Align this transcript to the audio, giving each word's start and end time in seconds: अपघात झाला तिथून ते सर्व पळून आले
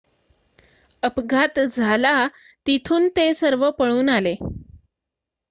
अपघात 1.03 1.59
झाला 1.59 2.27
तिथून 2.67 3.07
ते 3.07 3.33
सर्व 3.33 3.69
पळून 3.71 4.09
आले 4.09 4.35